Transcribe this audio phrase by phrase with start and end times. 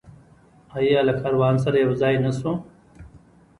[0.77, 2.51] آیا له کاروان سره یوځای نشو؟